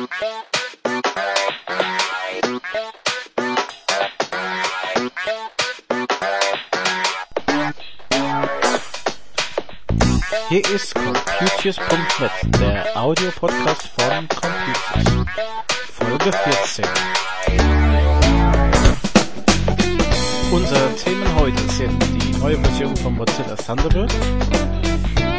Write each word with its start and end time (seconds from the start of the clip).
Hier 0.00 0.08
ist 10.70 10.94
Computius.net, 10.94 12.30
der 12.58 12.96
Audiopodcast 12.96 13.88
von 13.88 14.26
Computius. 14.28 15.26
Folge 15.92 16.32
14. 16.32 16.86
Unsere 20.50 20.96
Themen 20.96 21.34
heute 21.38 21.68
sind 21.68 22.02
die 22.14 22.32
neue 22.38 22.58
Version 22.58 22.96
von 22.96 23.16
Mozilla 23.16 23.54
Thunderbird, 23.54 24.14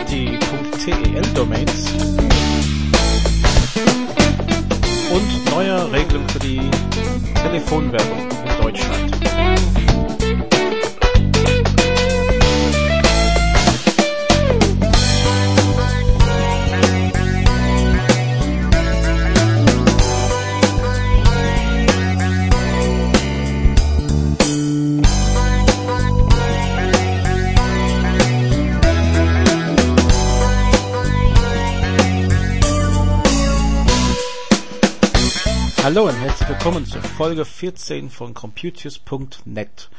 die 0.07 0.37
.tel-Domains 0.85 1.95
und 5.11 5.51
neue 5.51 5.91
Regelungen 5.91 6.29
für 6.29 6.39
die 6.39 6.61
Telefonwerbung 7.35 8.29
in 8.29 8.63
Deutschland. 8.63 9.11
Hallo 35.93 36.07
und 36.07 36.15
herzlich 36.15 36.47
willkommen 36.47 36.85
zur 36.85 37.01
Folge 37.01 37.43
14 37.43 38.09
von 38.09 38.33
Computius.net. 38.33 39.89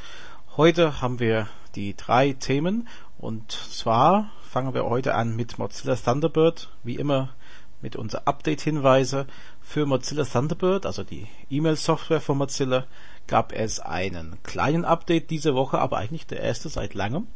Heute 0.57 1.03
haben 1.03 1.21
wir 1.21 1.49
die 1.75 1.95
drei 1.95 2.33
Themen 2.33 2.89
und 3.19 3.53
zwar 3.53 4.31
fangen 4.41 4.73
wir 4.73 4.87
heute 4.87 5.15
an 5.15 5.37
mit 5.37 5.59
Mozilla 5.59 5.95
Thunderbird, 5.95 6.71
wie 6.83 6.97
immer 6.97 7.35
mit 7.83 7.95
unser 7.95 8.27
Update-Hinweise. 8.27 9.27
Für 9.61 9.85
Mozilla 9.85 10.25
Thunderbird, 10.25 10.87
also 10.87 11.05
die 11.05 11.27
E-Mail-Software 11.51 12.23
von 12.23 12.39
Mozilla, 12.39 12.87
gab 13.27 13.53
es 13.53 13.79
einen 13.79 14.39
kleinen 14.45 14.87
Update 14.87 15.29
diese 15.29 15.55
Woche, 15.55 15.79
aber 15.79 15.99
eigentlich 15.99 16.27
der 16.27 16.41
erste 16.41 16.71
seit 16.71 16.95
langem. 16.95 17.27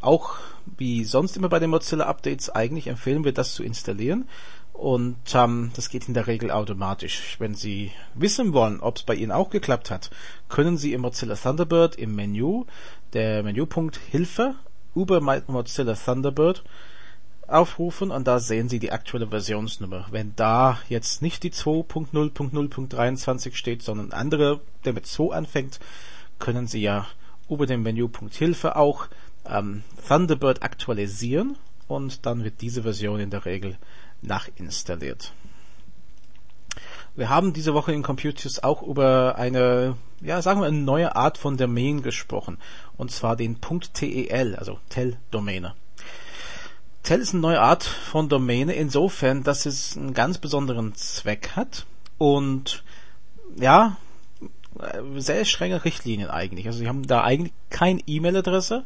Auch 0.00 0.38
wie 0.76 1.04
sonst 1.04 1.36
immer 1.36 1.48
bei 1.48 1.58
den 1.58 1.70
Mozilla 1.70 2.06
Updates, 2.06 2.50
eigentlich 2.50 2.86
empfehlen 2.86 3.24
wir 3.24 3.32
das 3.32 3.54
zu 3.54 3.62
installieren. 3.62 4.28
Und 4.72 5.16
ähm, 5.34 5.70
das 5.76 5.90
geht 5.90 6.08
in 6.08 6.14
der 6.14 6.26
Regel 6.26 6.50
automatisch. 6.50 7.36
Wenn 7.38 7.54
Sie 7.54 7.92
wissen 8.14 8.52
wollen, 8.52 8.80
ob 8.80 8.96
es 8.96 9.02
bei 9.02 9.14
Ihnen 9.14 9.30
auch 9.30 9.50
geklappt 9.50 9.90
hat, 9.90 10.10
können 10.48 10.78
Sie 10.78 10.92
im 10.92 11.02
Mozilla 11.02 11.36
Thunderbird 11.36 11.96
im 11.96 12.14
Menü 12.14 12.64
der 13.12 13.42
Menüpunkt 13.42 14.00
Hilfe 14.10 14.54
über 14.94 15.20
Mozilla 15.20 15.94
Thunderbird 15.94 16.64
aufrufen 17.46 18.10
und 18.10 18.26
da 18.26 18.40
sehen 18.40 18.68
Sie 18.68 18.78
die 18.78 18.92
aktuelle 18.92 19.28
Versionsnummer. 19.28 20.06
Wenn 20.10 20.34
da 20.36 20.78
jetzt 20.88 21.22
nicht 21.22 21.42
die 21.42 21.52
2.0.0.23 21.52 23.54
steht, 23.54 23.82
sondern 23.82 24.12
andere, 24.12 24.60
der 24.84 24.94
mit 24.94 25.06
2 25.06 25.34
anfängt, 25.34 25.80
können 26.38 26.66
Sie 26.66 26.80
ja 26.80 27.06
über 27.48 27.66
den 27.66 27.82
Menüpunkt 27.82 28.34
Hilfe 28.34 28.76
auch 28.76 29.08
ähm, 29.46 29.82
Thunderbird 30.06 30.62
aktualisieren 30.62 31.56
und 31.88 32.26
dann 32.26 32.44
wird 32.44 32.60
diese 32.60 32.82
Version 32.82 33.20
in 33.20 33.30
der 33.30 33.44
Regel 33.44 33.76
nachinstalliert. 34.20 35.32
Wir 37.14 37.28
haben 37.28 37.52
diese 37.52 37.74
Woche 37.74 37.92
in 37.92 38.02
Computius 38.02 38.60
auch 38.60 38.82
über 38.82 39.36
eine, 39.36 39.96
ja, 40.22 40.40
sagen 40.40 40.60
wir, 40.60 40.66
eine 40.66 40.78
neue 40.78 41.14
Art 41.14 41.36
von 41.36 41.58
Domain 41.58 42.02
gesprochen. 42.02 42.56
Und 42.96 43.10
zwar 43.10 43.36
den 43.36 43.58
.tel, 43.60 44.56
also 44.56 44.78
Tel-Domäne. 44.88 45.74
Tel 47.02 47.20
ist 47.20 47.34
eine 47.34 47.42
neue 47.42 47.60
Art 47.60 47.84
von 47.84 48.30
Domäne 48.30 48.72
insofern, 48.72 49.42
dass 49.42 49.66
es 49.66 49.96
einen 49.96 50.14
ganz 50.14 50.38
besonderen 50.38 50.94
Zweck 50.94 51.50
hat 51.54 51.84
und 52.16 52.82
ja, 53.56 53.96
sehr 55.16 55.44
strenge 55.44 55.84
Richtlinien 55.84 56.30
eigentlich. 56.30 56.66
Also 56.66 56.80
sie 56.80 56.88
haben 56.88 57.06
da 57.06 57.22
eigentlich 57.22 57.52
keine 57.70 58.00
E-Mail-Adresse, 58.06 58.84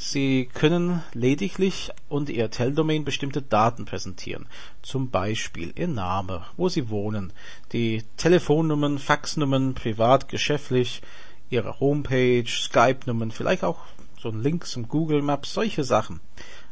Sie 0.00 0.48
können 0.54 1.02
lediglich 1.12 1.90
unter 2.08 2.32
Ihr 2.32 2.52
Tel-Domain 2.52 3.04
bestimmte 3.04 3.42
Daten 3.42 3.84
präsentieren, 3.84 4.46
zum 4.80 5.10
Beispiel 5.10 5.72
Ihr 5.74 5.88
Name, 5.88 6.46
wo 6.56 6.68
Sie 6.68 6.88
wohnen, 6.88 7.32
die 7.72 8.04
Telefonnummern, 8.16 9.00
Faxnummern, 9.00 9.74
privat, 9.74 10.28
geschäftlich, 10.28 11.02
Ihre 11.50 11.80
Homepage, 11.80 12.46
Skype-Nummern, 12.46 13.32
vielleicht 13.32 13.64
auch 13.64 13.80
so 14.20 14.28
ein 14.28 14.40
Link 14.40 14.68
zum 14.68 14.86
Google 14.86 15.20
Maps, 15.20 15.52
solche 15.52 15.82
Sachen. 15.82 16.20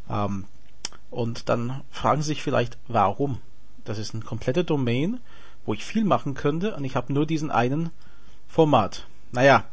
Ähm, 0.08 0.44
und 1.10 1.48
dann 1.48 1.82
fragen 1.90 2.22
Sie 2.22 2.28
sich 2.28 2.44
vielleicht, 2.44 2.78
warum? 2.86 3.40
Das 3.84 3.98
ist 3.98 4.14
ein 4.14 4.24
kompletter 4.24 4.62
Domain, 4.62 5.18
wo 5.64 5.74
ich 5.74 5.84
viel 5.84 6.04
machen 6.04 6.34
könnte 6.34 6.76
und 6.76 6.84
ich 6.84 6.94
habe 6.94 7.12
nur 7.12 7.26
diesen 7.26 7.50
einen 7.50 7.90
Format. 8.48 9.06
Naja, 9.32 9.64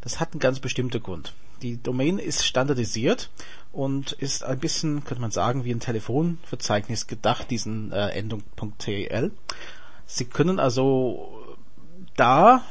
das 0.00 0.20
hat 0.20 0.32
einen 0.32 0.40
ganz 0.40 0.60
bestimmten 0.60 1.02
Grund 1.02 1.34
die 1.64 1.82
Domain 1.82 2.18
ist 2.18 2.44
standardisiert 2.44 3.30
und 3.72 4.12
ist 4.12 4.44
ein 4.44 4.58
bisschen, 4.58 5.02
könnte 5.02 5.22
man 5.22 5.30
sagen, 5.30 5.64
wie 5.64 5.72
ein 5.72 5.80
Telefonverzeichnis 5.80 7.06
gedacht, 7.06 7.50
diesen 7.50 7.90
äh, 7.90 8.10
Endung. 8.10 8.42
Sie 10.06 10.24
können 10.26 10.60
also 10.60 11.56
da, 12.16 12.62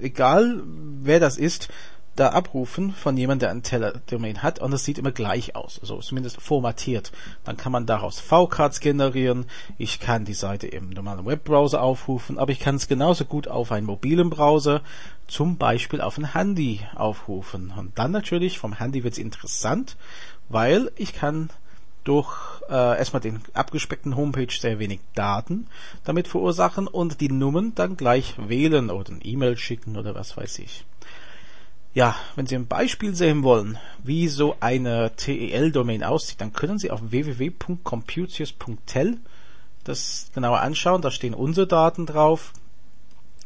egal 0.00 0.62
wer 1.02 1.18
das 1.18 1.36
ist, 1.36 1.68
da 2.16 2.30
abrufen 2.30 2.92
von 2.92 3.16
jemandem, 3.16 3.46
der 3.46 3.50
ein 3.50 3.62
Teledomain 3.62 4.42
hat 4.42 4.58
und 4.58 4.72
es 4.72 4.84
sieht 4.84 4.98
immer 4.98 5.12
gleich 5.12 5.54
aus, 5.54 5.78
also 5.80 6.00
zumindest 6.00 6.40
formatiert. 6.40 7.12
Dann 7.44 7.56
kann 7.56 7.72
man 7.72 7.86
daraus 7.86 8.20
V-Cards 8.20 8.80
generieren. 8.80 9.46
Ich 9.78 10.00
kann 10.00 10.24
die 10.24 10.34
Seite 10.34 10.66
im 10.66 10.90
normalen 10.90 11.26
Webbrowser 11.26 11.82
aufrufen, 11.82 12.38
aber 12.38 12.52
ich 12.52 12.60
kann 12.60 12.76
es 12.76 12.88
genauso 12.88 13.24
gut 13.24 13.48
auf 13.48 13.70
einen 13.70 13.86
mobilen 13.86 14.30
Browser, 14.30 14.80
zum 15.28 15.56
Beispiel 15.56 16.00
auf 16.00 16.18
ein 16.18 16.32
Handy 16.34 16.80
aufrufen. 16.94 17.72
Und 17.76 17.98
dann 17.98 18.12
natürlich 18.12 18.58
vom 18.58 18.72
Handy 18.72 19.04
wird 19.04 19.14
es 19.14 19.18
interessant, 19.18 19.96
weil 20.48 20.90
ich 20.96 21.12
kann 21.12 21.50
durch 22.04 22.60
äh, 22.68 22.98
erstmal 22.98 23.20
den 23.20 23.40
abgespeckten 23.52 24.16
Homepage 24.16 24.46
sehr 24.50 24.78
wenig 24.78 25.00
Daten 25.14 25.66
damit 26.04 26.28
verursachen 26.28 26.86
und 26.86 27.20
die 27.20 27.30
Nummern 27.30 27.74
dann 27.74 27.96
gleich 27.96 28.34
wählen 28.38 28.90
oder 28.90 29.12
ein 29.12 29.20
E-Mail 29.22 29.56
schicken 29.56 29.96
oder 29.96 30.14
was 30.14 30.36
weiß 30.36 30.60
ich. 30.60 30.84
Ja, 31.96 32.14
wenn 32.34 32.46
Sie 32.46 32.54
ein 32.54 32.66
Beispiel 32.66 33.14
sehen 33.14 33.42
wollen, 33.42 33.78
wie 34.04 34.28
so 34.28 34.56
eine 34.60 35.16
TEL-Domain 35.16 36.04
aussieht, 36.04 36.42
dann 36.42 36.52
können 36.52 36.78
Sie 36.78 36.90
auf 36.90 37.00
www.computius.tel 37.10 39.16
das 39.82 40.30
genauer 40.34 40.60
anschauen. 40.60 41.00
Da 41.00 41.10
stehen 41.10 41.32
unsere 41.32 41.66
Daten 41.66 42.04
drauf. 42.04 42.52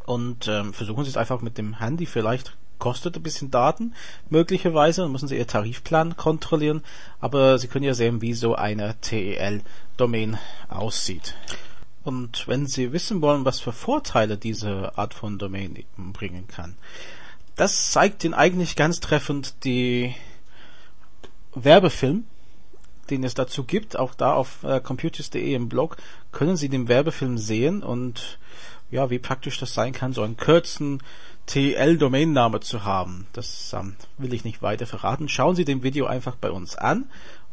Und 0.04 0.48
ähm, 0.48 0.74
versuchen 0.74 1.04
Sie 1.04 1.10
es 1.10 1.16
einfach 1.16 1.42
mit 1.42 1.58
dem 1.58 1.78
Handy. 1.78 2.06
Vielleicht 2.06 2.56
kostet 2.80 3.14
ein 3.14 3.22
bisschen 3.22 3.52
Daten, 3.52 3.94
möglicherweise. 4.30 5.02
Dann 5.02 5.12
müssen 5.12 5.28
Sie 5.28 5.38
Ihr 5.38 5.46
Tarifplan 5.46 6.16
kontrollieren. 6.16 6.82
Aber 7.20 7.56
Sie 7.56 7.68
können 7.68 7.84
ja 7.84 7.94
sehen, 7.94 8.20
wie 8.20 8.34
so 8.34 8.56
eine 8.56 8.96
TEL-Domain 9.00 10.40
aussieht. 10.68 11.36
Und 12.02 12.48
wenn 12.48 12.66
Sie 12.66 12.92
wissen 12.92 13.22
wollen, 13.22 13.44
was 13.44 13.60
für 13.60 13.72
Vorteile 13.72 14.36
diese 14.36 14.98
Art 14.98 15.14
von 15.14 15.38
Domain 15.38 15.84
bringen 15.96 16.48
kann, 16.48 16.74
das 17.60 17.90
zeigt 17.90 18.24
Ihnen 18.24 18.32
eigentlich 18.32 18.74
ganz 18.74 19.00
treffend 19.00 19.64
die 19.64 20.14
Werbefilm, 21.54 22.24
den 23.10 23.22
es 23.22 23.34
dazu 23.34 23.64
gibt. 23.64 23.98
Auch 23.98 24.14
da 24.14 24.32
auf 24.32 24.62
äh, 24.62 24.80
computers.de 24.80 25.54
im 25.54 25.68
Blog 25.68 25.98
können 26.32 26.56
Sie 26.56 26.70
den 26.70 26.88
Werbefilm 26.88 27.36
sehen 27.36 27.82
und 27.82 28.38
ja, 28.90 29.10
wie 29.10 29.18
praktisch 29.18 29.58
das 29.58 29.74
sein 29.74 29.92
kann, 29.92 30.14
so 30.14 30.22
einen 30.22 30.38
kurzen 30.38 31.02
TL-Domainname 31.44 32.60
zu 32.60 32.84
haben. 32.84 33.26
Das 33.34 33.74
ähm, 33.74 33.94
will 34.16 34.32
ich 34.32 34.44
nicht 34.44 34.62
weiter 34.62 34.86
verraten. 34.86 35.28
Schauen 35.28 35.54
Sie 35.54 35.66
den 35.66 35.82
Video 35.82 36.06
einfach 36.06 36.36
bei 36.36 36.50
uns 36.50 36.76
an, 36.76 37.10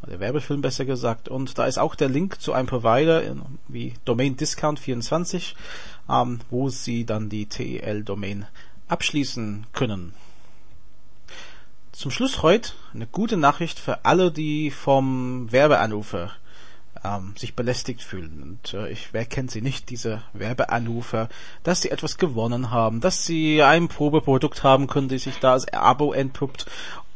der 0.07 0.21
Werbefilm 0.21 0.61
besser 0.61 0.85
gesagt. 0.85 1.27
Und 1.27 1.57
da 1.57 1.65
ist 1.65 1.79
auch 1.79 1.95
der 1.95 2.07
Link 2.07 2.39
zu 2.39 2.53
einem 2.53 2.67
Provider 2.67 3.23
wie 3.67 3.93
Domain 4.05 4.37
Discount 4.37 4.79
24, 4.79 5.53
ähm, 6.09 6.39
wo 6.49 6.69
Sie 6.69 7.05
dann 7.05 7.27
die 7.27 7.47
TEL-Domain 7.47 8.45
abschließen 8.87 9.67
können. 9.73 10.13
Zum 11.91 12.11
Schluss 12.11 12.43
heute 12.43 12.73
eine 12.93 13.07
gute 13.07 13.37
Nachricht 13.37 13.79
für 13.79 14.05
alle, 14.05 14.31
die 14.31 14.69
vom 14.69 15.51
Werbeanrufer 15.51 16.31
ähm, 17.03 17.33
sich 17.37 17.55
belästigt 17.55 18.03
fühlen. 18.03 18.41
Und 18.43 18.73
äh, 18.73 18.89
ich, 18.91 19.13
wer 19.13 19.25
kennt 19.25 19.51
sie 19.51 19.61
nicht, 19.61 19.89
diese 19.89 20.21
Werbeanrufer, 20.33 21.29
dass 21.63 21.81
sie 21.81 21.91
etwas 21.91 22.17
gewonnen 22.17 22.71
haben, 22.71 23.01
dass 23.01 23.25
sie 23.25 23.63
ein 23.63 23.87
Probeprodukt 23.87 24.63
haben 24.63 24.87
können, 24.87 25.09
die 25.09 25.17
sich 25.17 25.39
da 25.39 25.53
als 25.53 25.71
Abo 25.73 26.13
entpuppt 26.13 26.65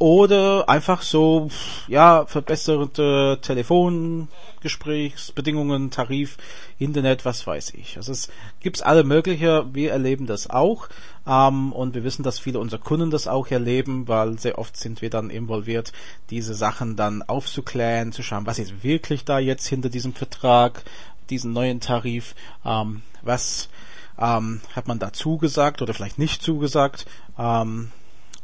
oder 0.01 0.67
einfach 0.67 1.03
so, 1.03 1.49
ja, 1.87 2.25
verbesserte 2.25 3.37
Telefongesprächsbedingungen, 3.39 5.91
Tarif, 5.91 6.37
Internet, 6.79 7.23
was 7.23 7.45
weiß 7.45 7.75
ich. 7.75 7.97
Also 7.97 8.11
es 8.11 8.29
gibt's 8.61 8.81
alle 8.81 9.03
mögliche, 9.03 9.67
wir 9.73 9.91
erleben 9.91 10.25
das 10.25 10.49
auch 10.49 10.89
ähm, 11.27 11.71
und 11.71 11.93
wir 11.93 12.03
wissen, 12.03 12.23
dass 12.23 12.39
viele 12.39 12.57
unserer 12.57 12.81
Kunden 12.81 13.11
das 13.11 13.27
auch 13.27 13.51
erleben, 13.51 14.07
weil 14.07 14.39
sehr 14.39 14.57
oft 14.57 14.75
sind 14.75 15.03
wir 15.03 15.11
dann 15.11 15.29
involviert, 15.29 15.93
diese 16.31 16.55
Sachen 16.55 16.95
dann 16.95 17.21
aufzuklären, 17.21 18.11
zu 18.11 18.23
schauen, 18.23 18.47
was 18.47 18.57
ist 18.57 18.83
wirklich 18.83 19.23
da 19.23 19.37
jetzt 19.37 19.67
hinter 19.67 19.89
diesem 19.89 20.15
Vertrag, 20.15 20.83
diesen 21.29 21.53
neuen 21.53 21.79
Tarif, 21.79 22.33
ähm, 22.65 23.03
was 23.21 23.69
ähm, 24.17 24.61
hat 24.75 24.87
man 24.87 24.97
da 24.97 25.13
zugesagt 25.13 25.83
oder 25.83 25.93
vielleicht 25.93 26.17
nicht 26.17 26.41
zugesagt 26.41 27.05
ähm, 27.37 27.91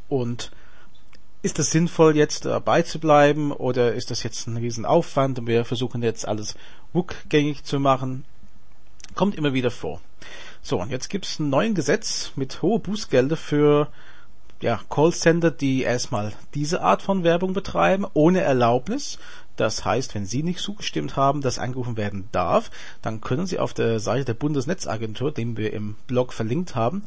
und 0.08 0.52
ist 1.42 1.60
es 1.60 1.72
sinnvoll, 1.72 2.16
jetzt 2.16 2.46
dabei 2.46 2.82
zu 2.82 3.00
bleiben 3.00 3.52
oder 3.52 3.94
ist 3.94 4.12
das 4.12 4.24
jetzt 4.24 4.48
ein 4.48 4.58
Riesenaufwand 4.58 5.40
und 5.40 5.48
wir 5.48 5.66
versuchen 5.66 6.02
jetzt 6.02 6.28
alles 6.28 6.56
rückgängig 6.96 7.64
zu 7.64 7.80
machen? 7.80 8.26
Kommt 9.16 9.36
immer 9.36 9.54
wieder 9.54 9.72
vor. 9.72 10.02
So, 10.62 10.82
und 10.82 10.90
jetzt 10.90 11.10
gibt 11.10 11.26
es 11.26 11.40
ein 11.40 11.50
neues 11.50 11.76
Gesetz 11.76 12.32
mit 12.36 12.62
hohe 12.62 12.80
Bußgelder 12.80 13.38
für 13.38 13.88
ja, 14.62 14.80
Callcenter, 14.90 15.52
die 15.52 15.84
erstmal 15.84 16.34
diese 16.56 16.82
Art 16.82 17.02
von 17.02 17.24
Werbung 17.24 17.54
betreiben, 17.54 18.06
ohne 18.14 18.42
Erlaubnis. 18.42 19.20
Das 19.56 19.86
heißt, 19.86 20.16
wenn 20.16 20.26
Sie 20.26 20.44
nicht 20.44 20.60
zugestimmt 20.60 21.16
haben, 21.16 21.42
dass 21.42 21.60
angerufen 21.60 21.98
werden 21.98 22.28
darf, 22.32 22.72
dann 23.02 23.22
können 23.22 23.48
Sie 23.48 23.60
auf 23.60 23.74
der 23.74 24.00
Seite 24.00 24.26
der 24.26 24.34
Bundesnetzagentur, 24.34 25.32
den 25.32 25.58
wir 25.58 25.74
im 25.74 25.96
Blog 26.08 26.34
verlinkt 26.34 26.76
haben, 26.76 27.04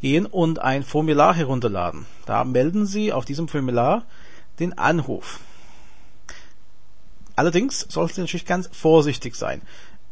gehen 0.00 0.26
und 0.26 0.58
ein 0.58 0.82
Formular 0.82 1.34
herunterladen. 1.34 2.06
Da 2.26 2.44
melden 2.44 2.86
Sie 2.86 3.12
auf 3.12 3.24
diesem 3.24 3.48
Formular 3.48 4.04
den 4.58 4.76
Anruf. 4.78 5.40
Allerdings 7.36 7.86
sollten 7.88 8.14
Sie 8.14 8.20
natürlich 8.20 8.46
ganz 8.46 8.68
vorsichtig 8.72 9.34
sein. 9.34 9.62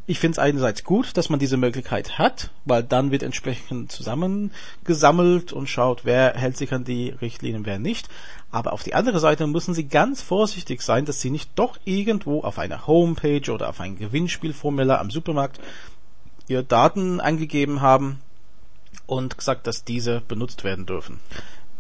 Ich 0.05 0.19
finde 0.19 0.33
es 0.33 0.39
einerseits 0.41 0.83
gut, 0.83 1.17
dass 1.17 1.31
man 1.31 1.39
diese 1.39 1.57
Möglichkeit 1.57 2.19
hat, 2.19 2.51
weil 2.65 2.83
dann 2.83 3.13
wird 3.13 3.23
entsprechend 3.23 3.93
zusammengesammelt 3.93 5.53
und 5.53 5.69
schaut, 5.69 6.05
wer 6.05 6.35
hält 6.35 6.57
sich 6.57 6.73
an 6.73 6.83
die 6.83 7.11
Richtlinien, 7.11 7.65
wer 7.65 7.79
nicht. 7.79 8.09
Aber 8.51 8.73
auf 8.73 8.83
die 8.83 8.95
andere 8.95 9.21
Seite 9.21 9.47
müssen 9.47 9.75
Sie 9.75 9.87
ganz 9.87 10.21
vorsichtig 10.21 10.83
sein, 10.83 11.05
dass 11.05 11.21
Sie 11.21 11.31
nicht 11.31 11.51
doch 11.55 11.79
irgendwo 11.85 12.41
auf 12.41 12.59
einer 12.59 12.89
Homepage 12.89 13.49
oder 13.53 13.69
auf 13.69 13.81
ein 13.81 13.97
Gewinnspielformular 13.97 14.99
am 14.99 15.11
Supermarkt 15.13 15.61
Ihre 16.49 16.65
Daten 16.65 17.21
angegeben 17.21 17.81
haben 17.81 18.21
und 19.07 19.39
gesagt, 19.39 19.67
dass 19.67 19.85
diese 19.85 20.21
benutzt 20.21 20.65
werden 20.65 20.87
dürfen. 20.87 21.21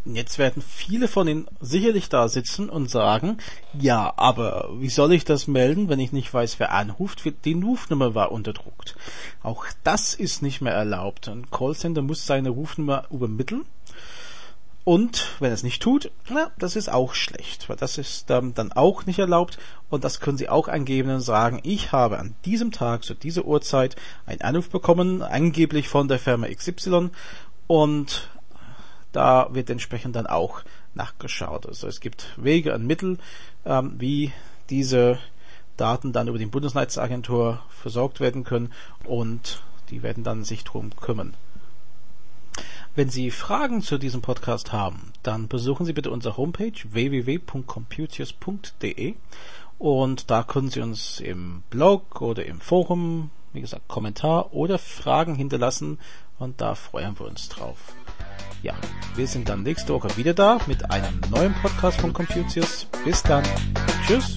Jetzt 0.05 0.39
werden 0.39 0.63
viele 0.63 1.07
von 1.07 1.29
Ihnen 1.29 1.47
sicherlich 1.61 2.09
da 2.09 2.27
sitzen 2.29 2.69
und 2.69 2.91
sagen, 2.91 3.39
ja, 3.79 4.13
aber 4.17 4.71
wie 4.79 4.89
soll 4.89 5.13
ich 5.13 5.25
das 5.25 5.47
melden, 5.47 5.89
wenn 5.89 6.01
ich 6.01 6.11
nicht 6.11 6.35
weiß, 6.35 6.59
wer 6.59 6.73
anruft? 6.73 7.23
Die 7.45 7.53
Rufnummer 7.53 8.13
war 8.17 8.33
unterdruckt. 8.33 8.97
Auch 9.45 9.65
das 9.85 10.15
ist 10.15 10.43
nicht 10.43 10.61
mehr 10.61 10.73
erlaubt. 10.75 11.29
Ein 11.29 11.49
Callcenter 11.53 12.03
muss 12.03 12.27
seine 12.27 12.51
Rufnummer 12.51 13.05
übermitteln. 13.13 13.65
Und 14.85 15.29
wenn 15.39 15.53
es 15.53 15.63
nicht 15.63 15.81
tut, 15.81 16.11
na, 16.29 16.51
das 16.59 16.75
ist 16.75 16.91
auch 16.91 17.15
schlecht, 17.15 17.69
weil 17.69 17.77
das 17.77 17.99
ist 17.99 18.29
ähm, 18.31 18.53
dann 18.55 18.73
auch 18.73 19.07
nicht 19.07 19.21
erlaubt 19.21 19.59
und 19.91 20.03
das 20.03 20.19
können 20.19 20.39
Sie 20.39 20.49
auch 20.49 20.67
angeben 20.67 21.11
und 21.11 21.21
sagen, 21.21 21.61
ich 21.63 21.93
habe 21.93 22.19
an 22.19 22.35
diesem 22.45 22.73
Tag 22.73 23.05
zu 23.05 23.15
dieser 23.15 23.45
Uhrzeit 23.45 23.95
einen 24.27 24.41
Anruf 24.41 24.71
bekommen, 24.71 25.23
angeblich 25.23 25.89
von 25.89 26.09
der 26.09 26.19
Firma 26.19 26.49
XY 26.49 27.11
und 27.69 28.29
da 29.13 29.49
wird 29.53 29.71
entsprechend 29.71 30.17
dann 30.17 30.27
auch 30.27 30.63
nachgeschaut. 30.95 31.67
Also 31.67 31.87
es 31.87 32.01
gibt 32.01 32.33
Wege 32.37 32.75
und 32.75 32.85
Mittel, 32.85 33.19
ähm, 33.65 33.95
wie 33.99 34.33
diese 34.69 35.19
Daten 35.77 36.13
dann 36.13 36.27
über 36.27 36.39
die 36.39 36.47
Bundesnetzagentur 36.47 37.61
versorgt 37.71 38.19
werden 38.19 38.43
können 38.43 38.73
und 39.05 39.63
die 39.91 40.03
werden 40.03 40.25
dann 40.25 40.43
sich 40.43 40.65
drum 40.65 40.91
kümmern. 40.97 41.35
Wenn 42.95 43.09
Sie 43.09 43.31
Fragen 43.31 43.81
zu 43.81 43.97
diesem 43.97 44.21
Podcast 44.21 44.73
haben, 44.73 45.15
dann 45.23 45.49
besuchen 45.49 45.87
Sie 45.87 45.95
bitte 45.95 46.11
unsere 46.11 46.37
Homepage 46.37 46.75
www.computius.de 46.85 49.15
und 49.79 50.31
da 50.31 50.43
können 50.43 50.69
Sie 50.69 50.83
uns 50.83 51.19
im 51.19 51.63
Blog 51.71 52.21
oder 52.21 52.45
im 52.45 52.61
Forum, 52.61 53.31
wie 53.55 53.63
gesagt, 53.63 53.89
Kommentar 53.89 54.53
oder 54.53 54.79
Fragen 54.79 55.35
hinterlassen 55.35 55.99
und 56.39 56.61
da 56.61 56.75
freuen 56.75 57.19
wir 57.19 57.25
uns 57.27 57.49
drauf. 57.49 57.79
Ja, 58.63 58.75
wir 59.15 59.27
sind 59.27 59.49
dann 59.49 59.63
nächste 59.63 59.95
Woche 59.95 60.15
wieder 60.19 60.35
da 60.35 60.59
mit 60.67 60.91
einem 60.91 61.19
neuen 61.31 61.55
Podcast 61.55 61.99
von 61.99 62.13
Confucius. 62.13 62.89
Bis 63.07 63.23
dann. 63.23 63.45
Tschüss. 64.07 64.37